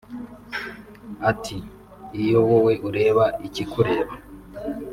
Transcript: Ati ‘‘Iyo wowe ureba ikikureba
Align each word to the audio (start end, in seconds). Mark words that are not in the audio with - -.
Ati 1.31 1.57
‘‘Iyo 2.21 2.39
wowe 2.47 2.73
ureba 2.87 3.25
ikikureba 3.47 4.13